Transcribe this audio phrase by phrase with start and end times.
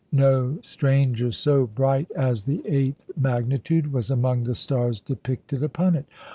[0.11, 6.07] No stranger so bright as the eighth magnitude was among the stars depicted upon it.